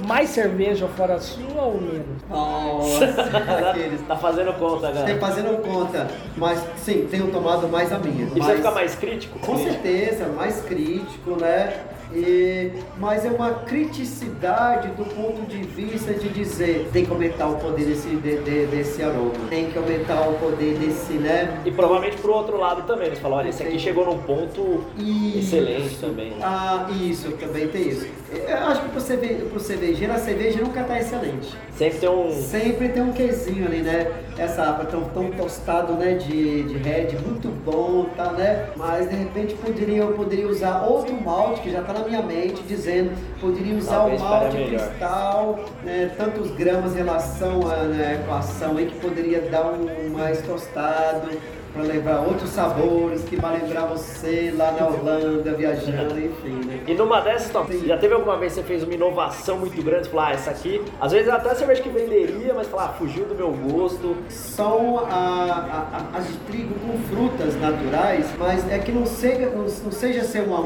[0.06, 2.22] mais cerveja fora sua ou menos?
[2.28, 3.04] Nossa,
[3.70, 4.00] aqueles.
[4.06, 5.18] Tá fazendo conta, Tem galera.
[5.20, 6.06] fazendo conta,
[6.36, 8.24] mas sim, tenho tomado mais a minha.
[8.26, 9.38] E você mas- fica mais crítico?
[9.40, 11.72] Com certeza, mais crítico, né?
[12.12, 17.56] E, mas é uma criticidade do ponto de vista de dizer tem que aumentar o
[17.56, 21.60] poder desse, de- de- desse aroma, tem que aumentar o poder desse, né?
[21.64, 23.08] E provavelmente pro outro lado também.
[23.08, 25.56] Eles falam, olha, esse aqui chegou num ponto Isso.
[25.56, 26.32] excelente também.
[26.42, 28.06] Ah, isso, também tem isso.
[28.32, 31.54] Eu acho que pro, cerve pro cervejeiro, a cerveja nunca tá excelente.
[31.76, 32.30] Sempre tem um.
[32.30, 34.06] Sempre tem um quezinho ali, né?
[34.36, 36.14] Essa água tão, tão tostado, né?
[36.14, 38.66] De, de red, muito bom, tá, né?
[38.76, 42.62] Mas de repente poderia, eu poderia usar outro malte que já tá na minha mente
[42.62, 48.76] dizendo poderia usar Talvez o malte cristal, né, tantos gramas em relação à né, equação
[48.76, 51.28] aí que poderia dar um mais tostado
[51.72, 56.80] para lembrar outros sabores que vai lembrar você lá na Holanda viajando, enfim, né?
[56.86, 60.04] E numa dessas, Tom, já teve alguma vez que você fez uma inovação muito grande?
[60.04, 63.24] Você falou, ah, essa aqui, às vezes até cerveja que venderia, mas falar, ah, fugiu
[63.26, 64.16] do meu gosto.
[64.28, 69.62] são a- a- as de trigo com frutas naturais, mas é que não seja, não,
[69.62, 70.60] não seja ser uma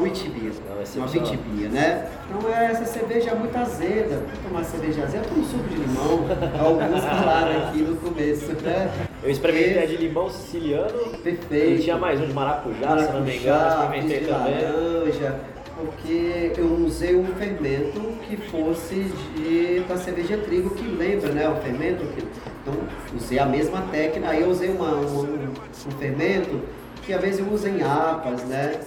[0.69, 2.07] Não, esse uma beer, né?
[2.31, 4.21] Não é essa cerveja muito azeda.
[4.47, 6.25] Tomar cerveja azeda, com suco de limão.
[6.59, 8.89] Alguns falaram aqui no começo, né?
[9.23, 11.79] Eu experimentei a de limão siciliano Perfeito.
[11.79, 14.53] e tinha mais um de maracujá, se não me engano, Maracujá, experimentei de também.
[14.61, 15.39] laranja,
[15.77, 18.95] porque eu usei um fermento que fosse
[19.35, 22.23] de da cerveja trigo que lembra, né, o fermento que
[22.61, 22.73] então
[23.17, 25.53] usei a mesma técnica, aí eu usei uma, uma- um,
[25.87, 26.61] um fermento
[27.05, 28.79] que às vezes eu uso em apas, né?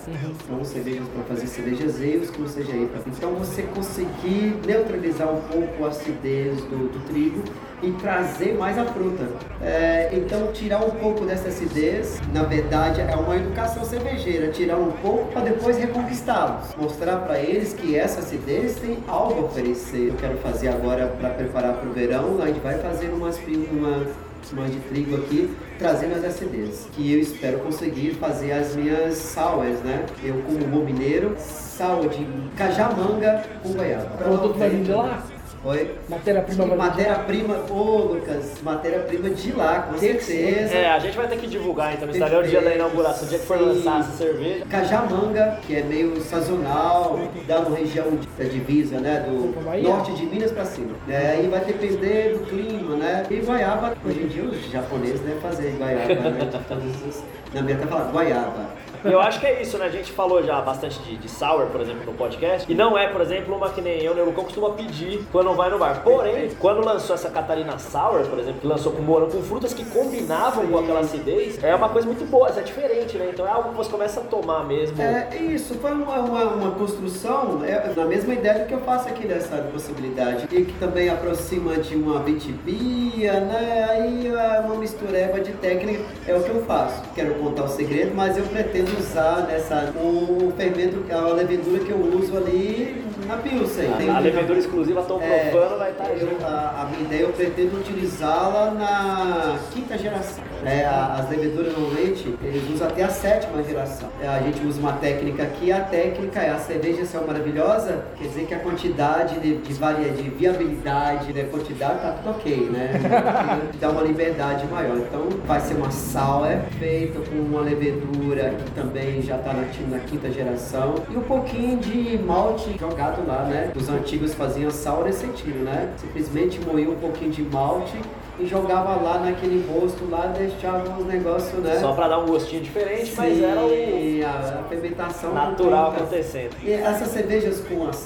[0.43, 3.01] Então cervejas para fazer cervejas eios, que não seja IPA.
[3.09, 7.43] Então você conseguir neutralizar um pouco a acidez do, do trigo
[7.83, 9.25] e trazer mais a fruta.
[9.63, 14.93] É, então tirar um pouco dessa acidez, na verdade é uma educação cervejeira, tirar um
[14.93, 20.09] pouco para depois reconquistá-los, mostrar para eles que essa acidez tem algo a oferecer.
[20.09, 23.37] Eu quero fazer agora para preparar para o verão, a gente vai fazer umas
[23.71, 24.07] uma,
[24.53, 29.81] uma de trigo aqui, trazendo as acidez, que eu espero conseguir fazer as minhas sours,
[29.81, 30.05] né?
[30.23, 34.09] Eu como bom mineiro, sour de cajamanga com goiaba.
[34.57, 35.23] Vai vir de lá?
[35.69, 35.91] Oi?
[36.09, 36.77] Matéria-prima?
[36.77, 40.73] Matéria-prima, ô Lucas, matéria-prima de lá, com Tem certeza.
[40.77, 43.29] É, a gente vai ter que divulgar então no Instagram o dia da inauguração, o
[43.29, 43.65] dia que for Sim.
[43.65, 44.65] lançar essa cerveja.
[44.71, 48.07] Cajamanga, que é meio sazonal, dá uma região
[48.39, 49.25] da divisa, né?
[49.29, 50.93] Do Pra norte de Minas para cima.
[51.09, 53.25] É, aí vai depender do clima, né?
[53.29, 56.45] E goiaba, hoje em dia os japoneses devem fazer goiaba, né?
[56.45, 58.76] De todos os- Na minha tá falando goiaba.
[59.07, 59.87] E eu acho que é isso, né?
[59.87, 62.71] A gente falou já bastante de, de sour, por exemplo, no podcast.
[62.71, 64.23] E não é, por exemplo, uma que nem eu, né?
[64.23, 66.03] O Lucão costuma pedir quando vai no bar.
[66.03, 69.85] Porém, quando lançou essa Catarina Sour, por exemplo, que lançou com morango, com frutas que
[69.85, 73.31] combinavam com aquela acidez, é uma coisa muito boa, é diferente, né?
[73.33, 75.01] Então é algo que você começa a tomar mesmo.
[75.01, 79.27] É isso, foi uma, uma, uma construção é, na mesma ideia que eu faço aqui
[79.27, 80.49] dessa possibilidade.
[80.51, 83.87] E que também aproxima de uma bitibia, né?
[83.91, 87.03] Aí é uma mistureba de técnica é o que eu faço.
[87.15, 91.99] Quero contar o segredo, mas eu pretendo usar nessa o fermento, a levedura que eu
[91.99, 93.93] uso ali na Pilsen.
[93.99, 96.45] Tem- A, a levedura exclusiva tão É, profano vai estar junto.
[96.45, 100.45] a, a minha ideia eu pretendo utilizá-la na quinta geração.
[100.65, 104.09] É, a- as leveduras normalmente eles usam até a sétima geração.
[104.21, 108.29] É, a gente usa uma técnica aqui, a técnica é a cerveja ser maravilhosa, quer
[108.29, 112.93] dizer que a quantidade de, de, varia- de viabilidade, né, quantidade tá tudo ok, né?
[113.81, 114.97] Dá uma liberdade maior.
[114.99, 116.47] Então vai ser uma sour
[116.79, 121.77] feita com uma levedura que também já está na, na quinta geração e um pouquinho
[121.79, 123.71] de malte jogado lá, né?
[123.75, 125.89] Os antigos faziam sour nesse sentido, né?
[125.99, 127.97] Simplesmente moía um pouquinho de malte
[128.39, 131.79] e jogava lá naquele rosto lá, deixava o negócio, né?
[131.81, 136.57] Só pra dar um gostinho diferente, mas era o Sim, a, a fermentação natural acontecendo.
[136.63, 137.97] E essas cervejas com as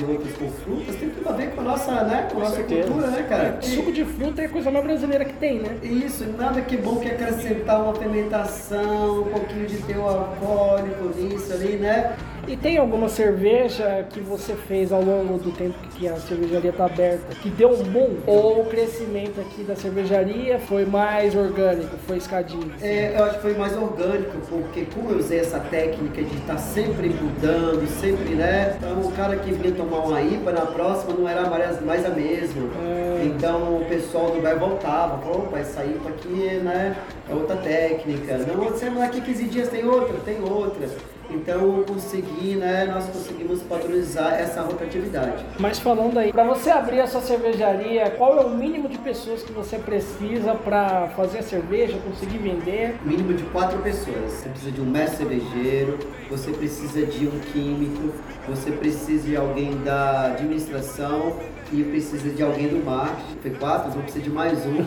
[0.00, 2.28] e outras com frutas tem tudo a ver com a nossa, né?
[2.30, 2.88] Com a nossa certeza.
[2.88, 3.58] cultura, né, cara?
[3.60, 5.76] Suco de fruta é a coisa mais brasileira que tem, né?
[5.82, 11.76] Isso, nada que bom que acrescentar uma fermentação, um pouquinho de teu alcoólico nisso ali,
[11.76, 12.16] né?
[12.48, 16.86] E tem alguma cerveja que você fez ao longo do tempo que a cervejaria tá
[16.86, 18.16] aberta que deu um boom?
[18.26, 22.72] Ou o crescimento aqui da cervejaria foi mais orgânico, foi escadinho?
[22.80, 26.58] É, eu acho que foi mais orgânico, porque como eu usei essa técnica de estar
[26.58, 28.76] sempre mudando, sempre, né?
[28.78, 32.10] Então o cara que vinha tomar uma IPA na próxima não era mais, mais a
[32.10, 32.62] mesma.
[32.82, 33.24] É.
[33.26, 36.96] Então o pessoal do bar voltava, falou, opa, essa IPA aqui, né?
[37.28, 38.38] É outra técnica.
[38.38, 40.88] Não, você aqui 15 dias tem outra, tem outra.
[41.32, 42.86] Então consegui, né?
[42.86, 45.44] Nós conseguimos padronizar essa rotatividade.
[45.58, 49.42] Mas falando aí, pra você abrir a sua cervejaria, qual é o mínimo de pessoas
[49.42, 52.96] que você precisa pra fazer a cerveja, conseguir vender?
[53.04, 54.32] mínimo de quatro pessoas.
[54.32, 58.14] Você precisa de um mestre cervejeiro, você precisa de um químico,
[58.48, 61.36] você precisa de alguém da administração
[61.72, 63.36] e precisa de alguém do marketing.
[63.42, 64.84] Foi quatro, vou precisar de mais um,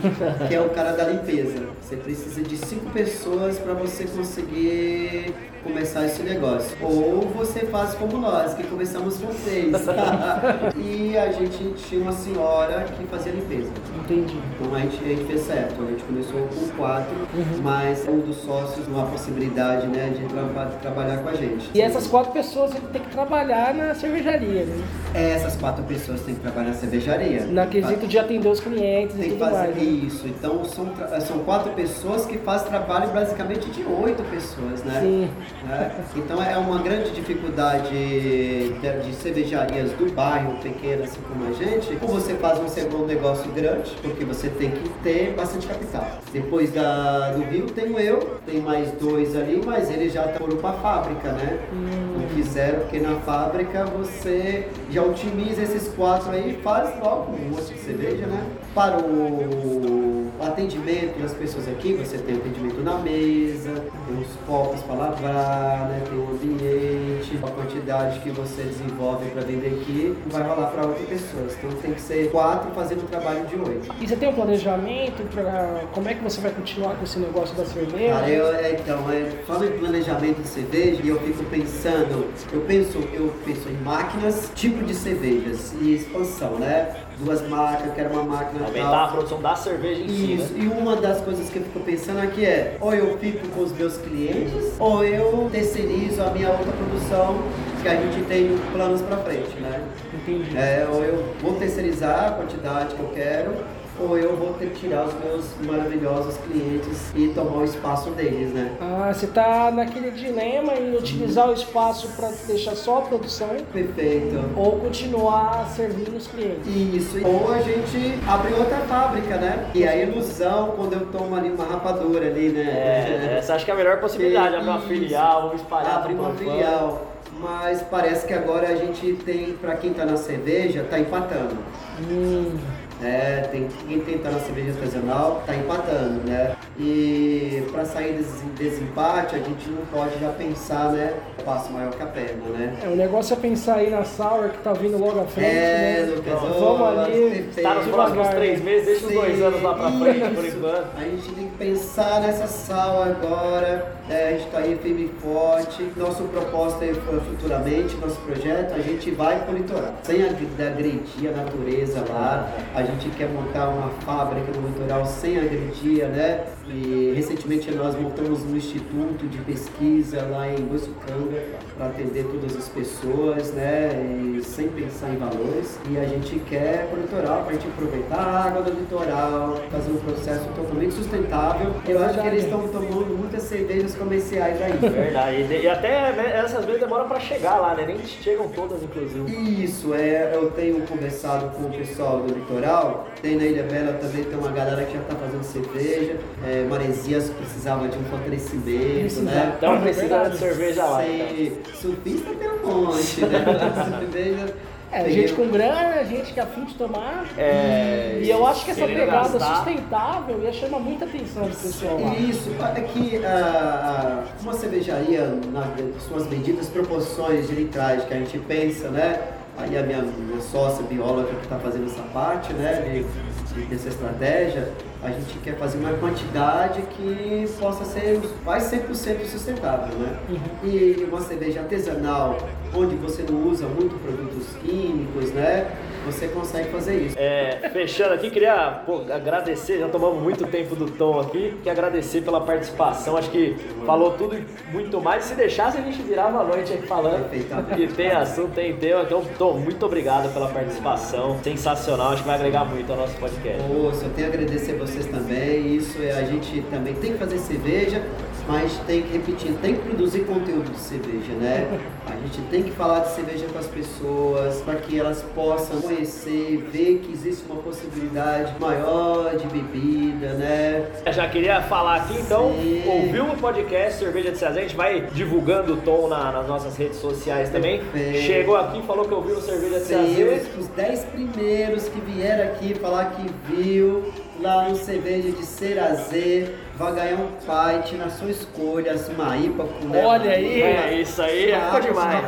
[0.47, 1.67] que é o cara da limpeza.
[1.81, 6.75] Você precisa de cinco pessoas para você conseguir começar esse negócio.
[6.81, 9.73] Ou você faz como nós, que começamos com seis.
[10.77, 13.71] e a gente tinha uma senhora que fazia limpeza.
[14.03, 14.37] Entendi.
[14.59, 17.13] Então a gente, a gente fez certo, a gente começou com quatro,
[17.61, 21.69] mas um dos sócios não há possibilidade né, de, de trabalhar com a gente.
[21.73, 24.83] E essas quatro pessoas tem que trabalhar na cervejaria, né?
[25.13, 27.45] Essas quatro pessoas têm que trabalhar na cervejaria.
[27.45, 29.75] Na quesito de atender os clientes e Tem que tudo fazer mais.
[29.75, 29.83] né?
[29.83, 30.27] isso.
[30.27, 34.99] Então são, tra- são quatro pessoas que fazem trabalho basicamente de oito pessoas, né?
[35.01, 35.29] Sim.
[35.63, 36.03] Né?
[36.15, 42.07] Então é uma grande dificuldade de, cervejarias do bairro pequeno, assim como a gente, ou
[42.07, 46.05] você faz um segundo negócio grande, porque você tem que ter bastante capital.
[46.31, 50.71] Depois da, do Rio tenho eu, tem mais dois ali, mas eles já foram para
[50.71, 51.59] a fábrica, né?
[51.71, 57.49] Não quiseram, porque na fábrica você já otimiza esses quatro aí e faz logo um
[57.49, 58.43] monte de cerveja, né?
[58.73, 63.71] Para o atendimento das pessoas aqui, você tem atendimento na mesa,
[64.07, 66.01] tem os copos para lavar, né?
[66.07, 71.07] tem o ambiente, a quantidade que você desenvolve para vender aqui vai rolar para outras
[71.07, 71.53] pessoas.
[71.57, 73.93] Então tem que ser quatro fazendo o trabalho de oito.
[73.99, 77.55] E você tem um planejamento para como é que você vai continuar com esse negócio
[77.55, 78.13] da cerveja?
[78.13, 82.61] Cara, eu, é, então, é, falando em planejamento de cerveja, e eu fico pensando, eu
[82.61, 86.95] penso, eu penso em máquinas, tipo de cervejas e expansão, né?
[87.19, 89.05] Duas máquinas, eu quero uma máquina Aumentar tal.
[89.05, 90.63] a produção da cerveja em si, Isso, né?
[90.63, 93.71] e uma das coisas que eu fico pensando aqui é, ou eu fico com os
[93.71, 97.37] meus clientes, ou eu terceirizo a minha outra produção
[97.81, 99.81] que a gente tem planos pra frente, né?
[100.13, 100.57] Entendi.
[100.57, 103.53] É, ou eu vou terceirizar a quantidade que eu quero,
[103.99, 108.53] ou eu vou ter que tirar os meus maravilhosos clientes e tomar o espaço deles,
[108.53, 108.71] né?
[108.81, 114.39] Ah, você tá naquele dilema em utilizar o espaço para deixar só a produção Perfeito.
[114.55, 116.67] ou continuar servindo os clientes.
[116.67, 117.25] Isso.
[117.25, 119.69] Ou a gente abre outra fábrica, né?
[119.73, 122.63] E a ilusão quando eu tomo ali uma rapadura ali, né?
[122.63, 126.33] É, essa acho que é a melhor possibilidade, abrir uma filial, ou espalhar abrir uma
[126.33, 127.13] filial.
[127.39, 131.57] Mas parece que agora a gente tem, pra quem tá na cerveja, tá empatando.
[131.99, 132.57] Hum,
[133.03, 136.55] É, tem, quem tenta na cerveja artesanal tá empatando, né?
[136.79, 141.13] E para sair desse desempate, a gente não pode já pensar, né?
[141.45, 142.73] Passo maior que a perna, né?
[142.83, 146.05] é, o negócio é pensar aí na Sour que tá vindo logo à frente, É,
[146.07, 146.13] né?
[146.15, 147.49] Lucas, Vamos ali.
[147.61, 148.65] Tá nos próximos Devagar, três né?
[148.71, 150.85] meses, deixa os dois anos lá pra frente, por enquanto.
[150.97, 155.21] A gente tem que pensar nessa sal agora, é, a gente está aí firme e
[155.21, 155.83] forte.
[155.97, 159.93] Nosso propósito aí foi futuramente, nosso projeto, a gente vai pro litoral.
[160.03, 165.37] Sem ag- agredir a natureza lá, a gente quer montar uma fábrica no litoral sem
[165.37, 166.45] agredir, né?
[166.67, 171.43] E recentemente nós montamos um instituto de pesquisa lá em Boiçucanga
[171.77, 173.89] para atender todas as pessoas, né?
[174.37, 175.77] E sem pensar em valores.
[175.89, 179.91] E a gente quer pro litoral para a gente aproveitar a água do litoral, fazer
[179.91, 181.71] um processo totalmente sustentável.
[181.87, 184.73] Eu acho que eles estão tomando muitas cervejas comerciais aí.
[184.89, 185.61] Verdade.
[185.61, 187.85] E, até né, essas vezes demoram pra chegar lá, né?
[187.85, 189.63] Nem chegam todas, inclusive.
[189.63, 194.23] Isso, é, eu tenho conversado com o pessoal do litoral, tem na Ilha Bela também,
[194.23, 199.21] tem uma galera que já está fazendo cerveja, é, Maresias precisava de um fortalecimento, Precisa.
[199.23, 199.53] né?
[199.57, 200.31] Então É precisa verdade.
[200.31, 201.07] de cerveja lá.
[201.07, 201.73] Então.
[201.75, 203.45] Surfista tem um monte, né?
[203.99, 204.55] cerveja.
[204.95, 207.25] É, gente com grana, gente que é afim de tomar.
[207.35, 209.55] É, E eu acho que essa pegada gastar.
[209.55, 212.13] sustentável ia chamar muita atenção do pessoal lá.
[212.15, 215.65] Isso, é que ah, uma cervejaria, nas
[216.03, 219.19] suas medidas, proporções de litragem que a gente pensa, né?
[219.57, 223.87] Aí a minha, minha sócia bióloga que está fazendo essa parte, né, de, de- dessa
[223.89, 224.71] estratégia,
[225.03, 230.17] a gente quer fazer uma quantidade que possa ser quase 100% sustentável, né?
[230.63, 232.37] E uma cerveja artesanal,
[232.73, 235.67] onde você não usa muito produtos químicos, né?
[236.05, 237.15] Você consegue fazer isso.
[237.17, 242.21] É, fechando aqui, queria pô, agradecer, já tomamos muito tempo do Tom aqui, queria agradecer
[242.21, 246.43] pela participação, acho que falou tudo e muito mais, se deixasse a gente virava a
[246.43, 247.29] noite aqui falando,
[247.75, 252.35] que tem assunto, tem tema, então Tom, muito obrigado pela participação, sensacional, acho que vai
[252.35, 253.61] agregar muito ao nosso podcast.
[253.63, 255.75] Moço, eu tenho a agradecer vocês também.
[255.75, 258.03] Isso é a gente também tem que fazer cerveja,
[258.47, 261.79] mas tem que repetir, tem que produzir conteúdo de cerveja, né?
[262.05, 266.57] A gente tem que falar de cerveja com as pessoas para que elas possam conhecer,
[266.71, 270.85] ver que existe uma possibilidade maior de bebida, né?
[271.05, 272.83] Eu Já queria falar aqui, então, Sim.
[272.85, 276.75] ouviu o podcast Cerveja de Ceará, a gente vai divulgando o Tom na- nas nossas
[276.75, 277.79] redes sociais também.
[277.93, 278.25] Perfeito.
[278.27, 282.73] Chegou aqui, falou que ouviu o Cerveja de os, os 10 primeiros que vieram aqui
[282.75, 284.03] falar que viu
[284.41, 289.97] lá no cerveja de Cerazê vai ganhar um fight na sua escolha, uma IPA com
[290.05, 292.25] Olha aí, É, isso aí, é ficou demais.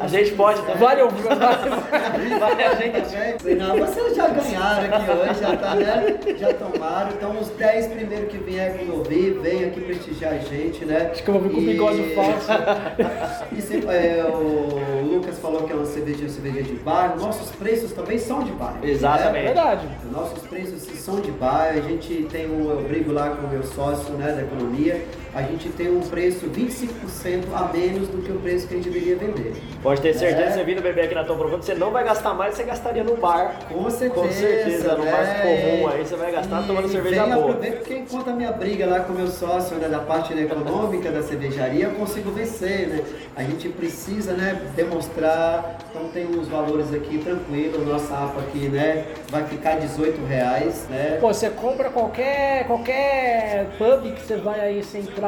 [0.00, 0.76] A gente pode também.
[0.76, 1.22] Vale ouvir,
[2.38, 3.54] vale, a gente.
[3.56, 6.16] Não, vocês já ganharam aqui hoje, já tá, né?
[6.38, 7.10] Já tomaram.
[7.10, 11.08] Então os 10 primeiros que vier aqui ouvir, vem aqui prestigiar a gente, né?
[11.12, 12.48] Acho que eu vou vir com o bigode falso.
[13.56, 14.78] E se- é, o
[15.14, 17.20] Lucas falou que é uma cerveja, cerveja de bairro.
[17.20, 18.80] Nossos preços também são de bairro.
[18.80, 18.90] né?
[18.90, 19.36] Exatamente.
[19.38, 19.88] É verdade.
[20.10, 23.62] Nossos preços são de bairro, a gente tem um, eu brigo lá com o meu
[23.62, 28.38] sócio né, da economia, a gente tem um preço 25% a menos do que o
[28.38, 29.54] preço que a gente deveria vender.
[29.82, 30.52] Pode ter certeza, É.
[30.52, 32.68] você vindo beber aqui na Tom Profundo, você não vai gastar mais do que você
[32.70, 33.56] gastaria no bar.
[33.68, 34.22] Com certeza.
[34.26, 35.40] Com certeza, no bar né?
[35.42, 37.36] comum aí você vai gastar E tomando cerveja boa.
[37.50, 40.42] Aproveita porque enquanto a minha briga lá com o meu sócio né, da parte né,
[40.42, 43.00] econômica da cervejaria, eu consigo vencer, né?
[43.36, 49.04] A gente precisa, né, demonstrar, então tem uns valores aqui tranquilo, nossa APA aqui, né,
[49.28, 51.18] vai ficar 18 reais, né?
[51.20, 54.82] Pô, você compra qualquer, qualquer pub que você vai aí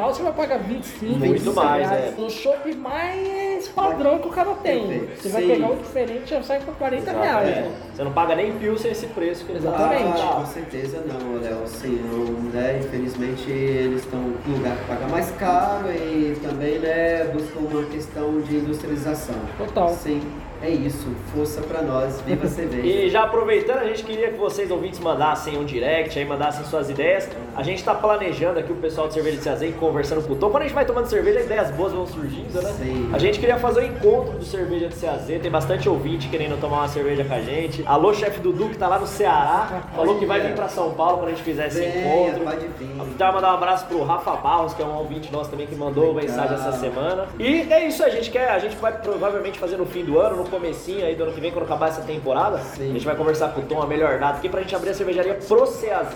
[0.05, 2.17] você vai pagar 25, Muito 25 mais, reais.
[2.17, 2.21] é.
[2.21, 4.87] No shopping mais padrão que o cara tem.
[4.87, 5.21] Perfeito.
[5.21, 5.47] Você vai Sim.
[5.49, 7.47] pegar um diferente, já sai por 40 Exato, reais.
[7.49, 7.61] é.
[7.61, 7.71] né?
[7.95, 10.21] Você não paga nem Pilsen esse preço que eles Exatamente.
[10.21, 11.67] Ah, com certeza não, Léo.
[11.67, 12.79] Sim, não, né?
[12.83, 18.39] Infelizmente eles estão em lugar que paga mais caro e também né, buscam uma questão
[18.41, 19.35] de industrialização.
[19.57, 19.89] Total.
[19.89, 20.21] Sim,
[20.61, 21.07] é isso.
[21.33, 22.21] Força pra nós.
[22.21, 22.87] Viva a cerveja.
[22.87, 26.89] E já aproveitando, a gente queria que vocês ouvintes mandassem um direct aí, mandassem suas
[26.89, 27.29] ideias.
[27.55, 30.49] A gente tá planejando aqui o pessoal de cerveja de Ceazen conversando com o Tom.
[30.49, 32.71] Quando a gente vai tomando cerveja, ideias boas vão surgindo, né?
[32.77, 33.09] Sim.
[33.13, 35.39] A gente queria fazer um encontro do cerveja de Ceazen.
[35.39, 37.83] Tem bastante ouvinte querendo tomar uma cerveja com a gente.
[37.85, 41.17] Alô, chefe Dudu, que tá lá no Ceará, falou que vai vir pra São Paulo
[41.17, 42.43] quando a gente fizer esse Venha, encontro.
[42.43, 42.87] pode vir.
[43.17, 46.13] Então, mandar um abraço pro Rafa Barros, que é um ouvinte nosso também que mandou
[46.13, 46.23] Legal.
[46.23, 47.25] mensagem essa semana.
[47.39, 50.37] E é isso, a gente quer, a gente vai provavelmente fazer no fim do ano,
[50.37, 52.59] no comecinho aí do ano que vem, quando acabar essa temporada.
[52.59, 52.89] Sim.
[52.89, 54.93] A gente vai conversar com o Tom a melhor data aqui pra gente abrir a
[54.93, 56.15] cervejaria pro CAZ,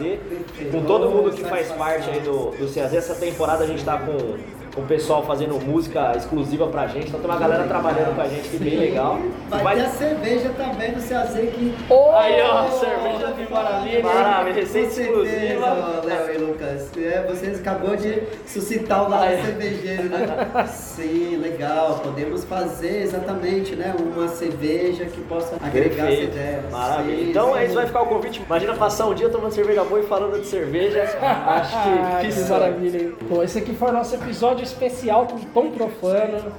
[0.71, 2.93] com todo mundo que faz parte aí do, do CAZ.
[2.93, 7.19] Essa temporada a gente tá com, com o pessoal fazendo música exclusiva pra gente, então
[7.19, 9.19] tem uma galera trabalhando com a gente que é bem legal.
[9.49, 11.75] Vai, Vai- ter a cerveja também do CAZ que.
[12.15, 14.03] Aí, ó, cerveja que maravilha.
[14.03, 16.01] Maravilha, receita Com certeza, exclusiva.
[16.05, 16.91] Léo e Lucas.
[16.97, 20.65] É, vocês acabou de suscitar o lado cervejeiro, né?
[20.67, 21.99] Sim, legal.
[22.03, 23.93] Podemos fazer exatamente, né?
[23.99, 26.33] Uma cerveja que possa agregar essa Perfeito.
[26.33, 26.63] ideia.
[26.71, 27.17] Maravilha.
[27.17, 27.59] Sim, então sim.
[27.59, 28.41] é isso, vai ficar o convite.
[28.45, 31.03] Imagina passar um dia tomando cerveja boa e falando de cerveja.
[31.21, 32.97] Acho Ah, que, que que maravilha.
[33.01, 33.13] hein?
[33.29, 36.53] Bom, esse aqui foi o nosso episódio especial com Tom Profano.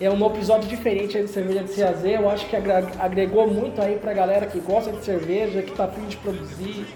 [0.00, 2.04] É um episódio diferente de cerveja de CAZ.
[2.04, 6.06] Eu acho que agregou muito aí pra galera que gosta de cerveja, que tá afim
[6.06, 6.86] de produzir.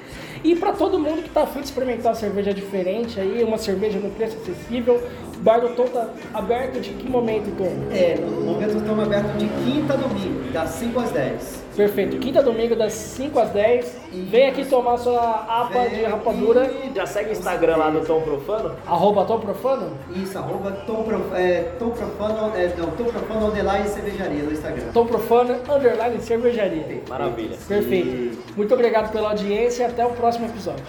[0.44, 3.98] E pra todo mundo que tá afim de experimentar uma cerveja diferente aí, uma cerveja
[3.98, 5.02] no preço acessível.
[5.36, 7.72] O Bar do Tom tá aberto de que momento, Tom?
[7.90, 11.61] É, no momento estamos abertos de quinta a domingo, das 5 às 10.
[11.76, 12.18] Perfeito.
[12.18, 13.96] Quinta domingo das 5 às 10.
[14.30, 16.70] Vem aqui tomar sua APA de rapadura.
[16.94, 18.74] Já segue o Instagram lá do Tom Profano.
[18.86, 19.96] Arroba Tom Profano.
[20.14, 24.84] Isso, arroba Tom, Prof, é, Tom Profano, é, não, Tom Profano Underline Cervejaria no Instagram.
[24.92, 27.02] Tom Profano, underline cervejaria.
[27.08, 27.56] Maravilha.
[27.66, 28.38] Perfeito.
[28.56, 30.84] Muito obrigado pela audiência e até o próximo episódio.